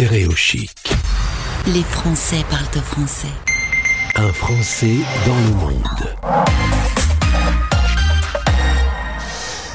[0.00, 0.94] Stéréochic.
[1.66, 3.28] Les Français parlent français.
[4.16, 6.16] Un Français dans le monde.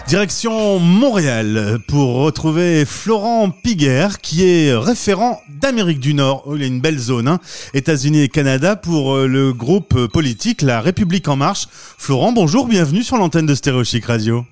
[0.08, 6.42] Direction Montréal pour retrouver Florent Piguer qui est référent d'Amérique du Nord.
[6.48, 7.40] Oh, il a une belle zone, hein.
[7.76, 11.68] États-Unis et Canada pour euh, le groupe politique La République en marche.
[11.72, 14.44] Florent, bonjour, bienvenue sur l'antenne de Stéréochic Radio.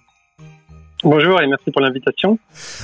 [1.04, 2.40] Bonjour et merci pour l'invitation.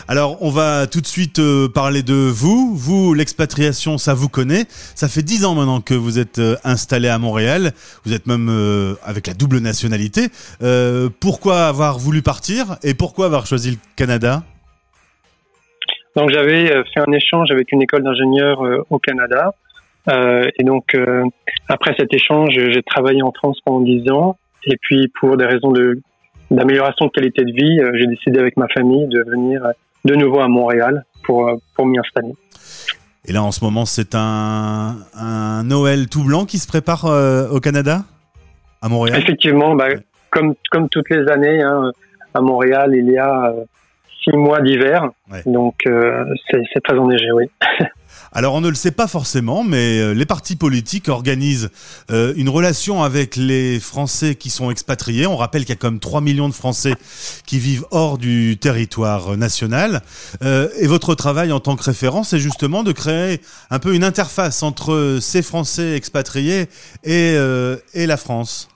[0.09, 2.75] Alors, on va tout de suite euh, parler de vous.
[2.75, 4.65] Vous, l'expatriation, ça vous connaît.
[4.68, 7.71] Ça fait dix ans maintenant que vous êtes euh, installé à Montréal.
[8.04, 10.28] Vous êtes même euh, avec la double nationalité.
[11.21, 14.43] pourquoi avoir voulu partir et pourquoi avoir choisi le Canada?
[16.17, 18.59] Donc, j'avais fait un échange avec une école d'ingénieurs
[18.89, 19.54] au Canada.
[20.09, 20.97] et donc,
[21.70, 24.37] après cet échange, j'ai travaillé en France pendant dix ans.
[24.65, 26.01] Et puis, pour des raisons de
[26.51, 29.71] d'amélioration de qualité de vie, euh, j'ai décidé avec ma famille de venir euh,
[30.05, 32.33] de nouveau à Montréal pour, euh, pour m'y installer.
[33.25, 37.06] Et là, en ce moment, c'est un, un Noël tout blanc qui se prépare
[37.52, 38.03] au Canada,
[38.81, 39.19] à Montréal?
[39.19, 39.89] Effectivement, bah,
[40.31, 41.91] comme, comme toutes les années, hein,
[42.33, 43.53] à Montréal, il y a
[44.23, 45.09] six mois d'hiver.
[45.45, 45.75] Donc,
[46.50, 47.45] c'est très enneigé, oui.
[48.31, 51.72] Alors on ne le sait pas forcément, mais euh, les partis politiques organisent
[52.11, 55.25] euh, une relation avec les Français qui sont expatriés.
[55.25, 56.94] On rappelle qu'il y a comme 3 millions de Français
[57.47, 60.02] qui vivent hors du territoire national.
[60.44, 63.39] Euh, et votre travail en tant que référent, c'est justement de créer
[63.72, 66.67] un peu une interface entre ces Français expatriés
[67.03, 67.35] et,
[67.95, 68.69] la France.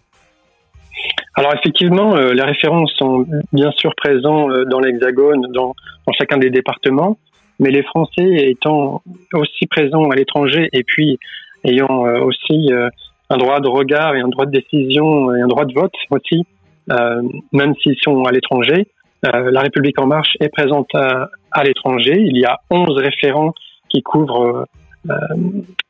[1.36, 5.74] Alors effectivement, les référents sont bien sûr présents dans l'Hexagone, dans
[6.18, 7.18] chacun des départements
[7.64, 9.02] mais les Français étant
[9.34, 11.18] aussi présents à l'étranger et puis
[11.64, 12.90] ayant euh, aussi euh,
[13.30, 16.46] un droit de regard et un droit de décision et un droit de vote aussi,
[16.92, 17.22] euh,
[17.54, 18.88] même s'ils sont à l'étranger,
[19.24, 22.16] la République en marche est présente à, l'étranger.
[22.18, 23.54] Il y a 11 référents
[23.88, 24.66] qui couvrent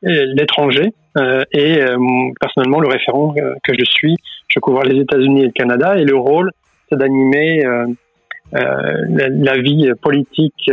[0.02, 0.92] l'étranger
[1.52, 1.80] et
[2.40, 4.14] personnellement le référent que je suis,
[4.46, 6.52] je couvre les États-Unis et le Canada et le rôle
[6.88, 7.64] c'est d'animer
[8.52, 10.70] la, vie politique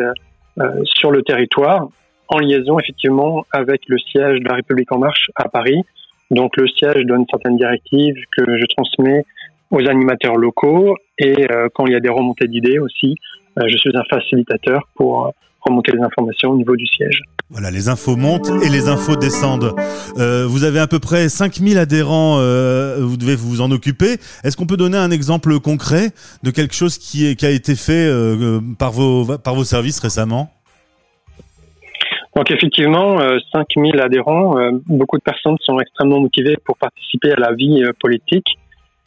[0.83, 1.87] sur le territoire,
[2.27, 5.83] en liaison effectivement avec le siège de la République en marche à Paris.
[6.31, 9.25] Donc le siège donne certaines directives que je transmets
[9.71, 13.15] aux animateurs locaux et euh, quand il y a des remontées d'idées aussi,
[13.57, 17.21] euh, je suis un facilitateur pour remonter les informations au niveau du siège.
[17.51, 19.75] Voilà, les infos montent et les infos descendent.
[20.17, 24.15] Euh, vous avez à peu près 5000 adhérents, euh, vous devez vous en occuper.
[24.43, 26.11] Est-ce qu'on peut donner un exemple concret
[26.43, 29.99] de quelque chose qui, est, qui a été fait euh, par, vos, par vos services
[29.99, 30.49] récemment?
[32.37, 33.19] Donc effectivement,
[33.51, 34.55] 5000 adhérents,
[34.87, 38.57] beaucoup de personnes sont extrêmement motivées pour participer à la vie politique.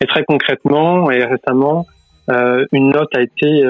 [0.04, 1.86] Et très concrètement et récemment,
[2.28, 3.64] une note a été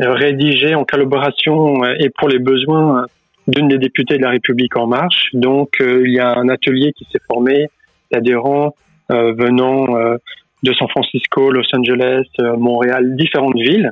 [0.00, 3.06] rédigée en collaboration et pour les besoins
[3.48, 5.28] d'une des députées de la République en marche.
[5.32, 7.66] Donc, euh, il y a un atelier qui s'est formé
[8.10, 8.74] d'adhérents
[9.10, 10.16] euh, venant euh,
[10.62, 13.90] de San Francisco, Los Angeles, Montréal, différentes villes,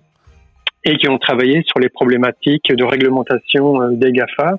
[0.85, 4.55] et qui ont travaillé sur les problématiques de réglementation des GAFA.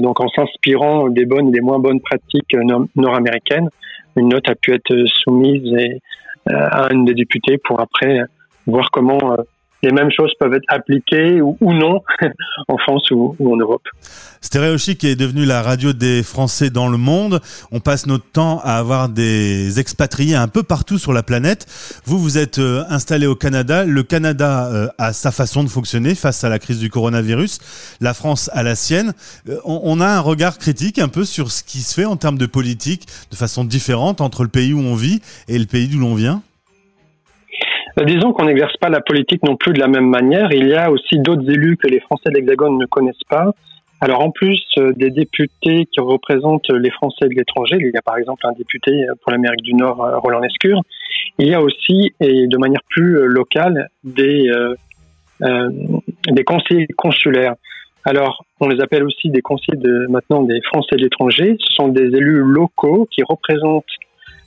[0.00, 2.54] donc, en s'inspirant des bonnes et des moins bonnes pratiques
[2.96, 3.70] nord-américaines,
[4.16, 5.74] une note a pu être soumise
[6.48, 8.20] à une des députées pour après
[8.66, 9.36] voir comment
[9.86, 12.02] les mêmes choses peuvent être appliquées ou, non
[12.68, 13.82] en France ou, en Europe.
[14.40, 17.40] Stéréochic est devenu la radio des Français dans le monde.
[17.70, 21.66] On passe notre temps à avoir des expatriés un peu partout sur la planète.
[22.04, 23.84] Vous, vous êtes euh, installé au Canada.
[23.84, 27.58] Le Canada euh, a sa façon de fonctionner face à la crise du coronavirus.
[28.00, 29.14] La France a la sienne.
[29.48, 32.38] Euh, on a un regard critique un peu sur ce qui se fait en termes
[32.38, 36.00] de politique de façon différente entre le pays où on vit et le pays d'où
[36.00, 36.42] l'on vient?
[37.98, 40.52] Euh, disons qu'on n'exerce pas la politique non plus de la même manière.
[40.52, 43.52] Il y a aussi d'autres élus que les Français de l'Hexagone ne connaissent pas.
[44.00, 48.02] Alors en plus euh, des députés qui représentent les Français de l'étranger, il y a
[48.02, 50.82] par exemple un député euh, pour l'Amérique du Nord, Roland Lescure,
[51.38, 54.50] il y a aussi, et de manière plus locale, des,
[55.42, 55.70] euh,
[56.30, 57.54] des conseillers consulaires.
[58.04, 61.56] Alors on les appelle aussi des conseillers de, maintenant des Français de l'étranger.
[61.58, 63.84] Ce sont des élus locaux qui représentent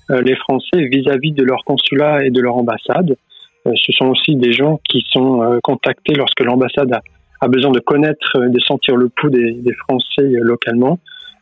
[0.09, 3.15] les Français vis-à-vis -vis de leur consulat et de leur ambassade.
[3.69, 6.99] Euh, ce sont aussi des gens qui sont euh, contactés lorsque l'ambassade
[7.41, 10.99] a, besoin de connaître, euh, de sentir le pouls des, Français localement.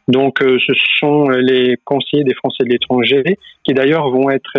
[0.07, 4.53] Donc, ce sont les conseillers des Français de l'étranger qui d'ailleurs vont être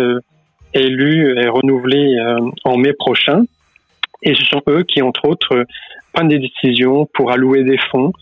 [0.75, 2.15] élus et renouvelés
[2.65, 3.45] en mai prochain.
[4.21, 5.65] Et ce sont eux qui, entre autres,
[6.13, 8.13] prennent des décisions pour allouer des fonds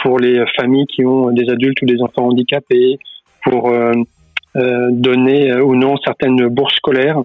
[0.00, 2.98] pour les familles qui ont des adultes ou des enfants handicapés,
[3.42, 3.72] pour
[4.54, 7.22] donner ou non certaines bourses scolaires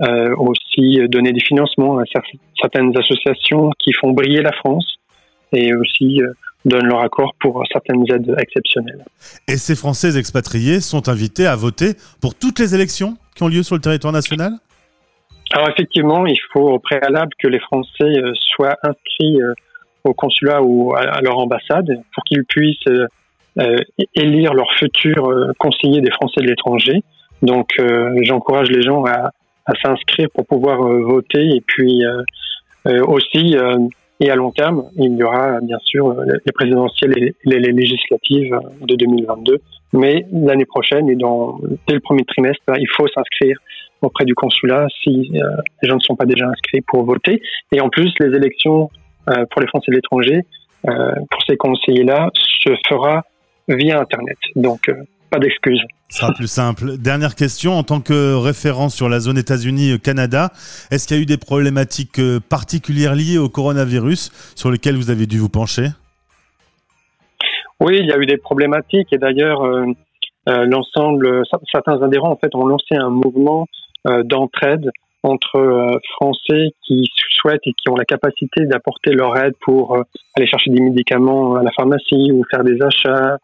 [0.00, 2.02] euh, aussi donner des financements à
[2.60, 4.96] certaines associations qui font briller la France
[5.52, 6.32] et aussi euh,
[6.64, 9.04] donnent leur accord pour certaines aides exceptionnelles.
[9.46, 13.62] Et ces Français expatriés sont invités à voter pour toutes les élections qui ont lieu
[13.62, 14.54] sur le territoire national?
[15.52, 18.14] Alors effectivement, il faut au préalable que les Français
[18.56, 19.38] soient inscrits
[20.02, 22.88] au consulat ou à leur ambassade pour qu'ils puissent
[24.16, 27.02] élire leur futur conseiller des Français de l'étranger.
[27.42, 27.76] Donc
[28.22, 29.30] j'encourage les gens à,
[29.66, 32.02] à s'inscrire pour pouvoir voter et puis
[32.86, 33.56] aussi
[34.20, 38.94] et à long terme, il y aura bien sûr les présidentielles et les, législatives de
[38.94, 39.60] 2022.
[39.92, 41.58] Mais l'année prochaine et dans,
[41.88, 43.58] dès le premier trimestre, il faut s'inscrire
[44.02, 47.40] auprès du consulat si euh, les gens ne sont pas déjà inscrits pour voter.
[47.72, 48.90] Et en plus, les élections
[49.30, 50.42] euh, pour les Français de l'étranger,
[50.88, 53.22] euh, pour ces conseillers-là, se fera
[53.68, 54.36] via Internet.
[54.56, 54.90] Donc,
[55.34, 55.82] pas d'excuses.
[56.10, 56.96] Ce sera plus simple.
[56.96, 60.50] Dernière question, en tant que référent sur la zone États-Unis-Canada,
[60.92, 65.10] est-ce qu'il y a eu des problématiques euh, particulières liées au coronavirus sur lesquelles vous
[65.10, 65.88] avez dû vous pencher?
[67.80, 69.86] Oui, il y a eu des problématiques et d'ailleurs, euh,
[70.48, 71.42] euh, l'ensemble,
[71.72, 73.66] certains adhérents en fait ont lancé un mouvement
[74.24, 74.90] d'entraide
[75.22, 79.96] entre Français qui souhaitent et qui ont la capacité d'apporter leur aide pour
[80.36, 83.38] aller chercher des médicaments à la pharmacie ou faire des achats,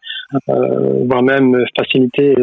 [0.47, 2.35] voire même faciliter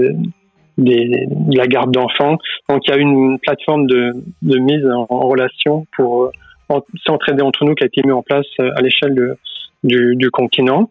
[0.77, 2.37] des, la garde d'enfants.
[2.69, 6.25] Donc il y a une plateforme de, de mise en, relation pour
[6.71, 9.35] euh, s'entraider entre nous qui a été mise en place euh, à l'échelle
[9.83, 10.89] du, du, continent.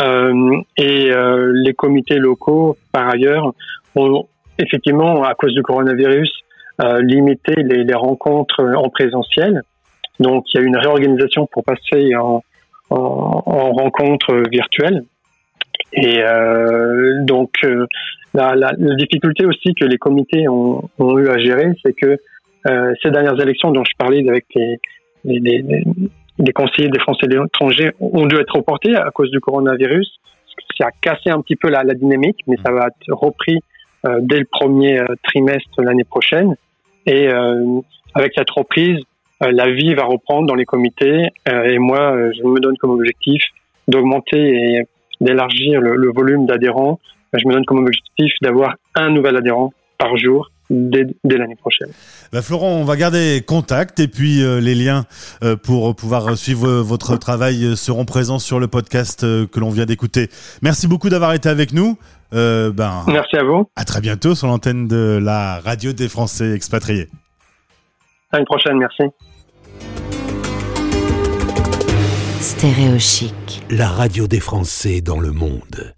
[0.00, 3.52] Euh, et euh, les comités locaux, par ailleurs,
[3.94, 4.26] ont
[4.58, 6.30] effectivement, à cause du coronavirus,
[6.82, 9.62] euh, limité les, les, rencontres en présentiel.
[10.20, 12.42] Donc il y a une réorganisation pour passer en,
[12.90, 15.04] en, en rencontres virtuelles.
[15.92, 17.86] Et euh, donc, euh,
[18.34, 18.54] la,
[18.96, 22.18] difficulté aussi que les comités ont, eu à gérer, c'est que
[22.66, 24.46] euh, ces dernières élections dont je parlais avec
[25.24, 30.18] les, conseillers des Français de l'étranger ont dû être reportées à cause du coronavirus.
[30.78, 33.58] Ça a cassé un petit peu la, la dynamique, mais ça va être repris
[34.20, 36.54] dès le premier trimestre l'année prochaine.
[37.06, 37.28] Et
[38.14, 38.98] avec cette reprise,
[39.40, 41.28] la vie va reprendre dans les comités.
[41.46, 43.42] et moi, je me donne comme objectif
[43.88, 44.82] d'augmenter et
[45.20, 46.98] d'élargir le, le, volume d'adhérents.
[47.32, 51.90] Je me donne comme objectif d'avoir un nouvel adhérent par jour Dès, dès l'année prochaine.
[52.32, 55.04] Bah Florent, on va garder contact et puis euh, les liens
[55.44, 59.70] euh, pour pouvoir suivre votre travail euh, seront présents sur le podcast euh, que l'on
[59.70, 60.28] vient d'écouter.
[60.62, 61.96] Merci beaucoup d'avoir été avec nous.
[62.32, 63.70] ben, Merci à vous.
[63.76, 67.06] À très bientôt sur l'antenne de la radio des Français expatriés.
[68.32, 69.04] À une prochaine, merci.
[72.46, 73.64] Stéréochic.
[73.70, 75.95] La radio des Français dans le monde.